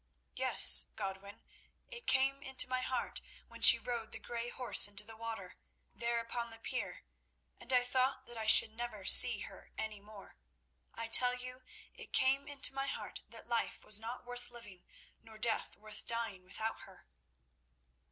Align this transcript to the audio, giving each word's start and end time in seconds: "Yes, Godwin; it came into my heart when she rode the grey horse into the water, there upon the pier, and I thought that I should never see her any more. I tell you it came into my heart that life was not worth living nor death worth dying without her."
"Yes, 0.33 0.87
Godwin; 0.95 1.43
it 1.87 2.07
came 2.07 2.41
into 2.41 2.67
my 2.67 2.81
heart 2.81 3.21
when 3.47 3.61
she 3.61 3.77
rode 3.77 4.11
the 4.11 4.17
grey 4.17 4.49
horse 4.49 4.87
into 4.87 5.03
the 5.03 5.15
water, 5.15 5.57
there 5.93 6.19
upon 6.19 6.49
the 6.49 6.57
pier, 6.57 7.03
and 7.59 7.71
I 7.71 7.83
thought 7.83 8.25
that 8.25 8.35
I 8.35 8.47
should 8.47 8.71
never 8.71 9.05
see 9.05 9.41
her 9.41 9.71
any 9.77 9.99
more. 9.99 10.37
I 10.95 11.07
tell 11.07 11.35
you 11.37 11.61
it 11.93 12.13
came 12.13 12.47
into 12.47 12.73
my 12.73 12.87
heart 12.87 13.21
that 13.29 13.47
life 13.47 13.83
was 13.85 13.99
not 13.99 14.25
worth 14.25 14.49
living 14.49 14.87
nor 15.21 15.37
death 15.37 15.75
worth 15.77 16.07
dying 16.07 16.45
without 16.45 16.79
her." 16.79 17.05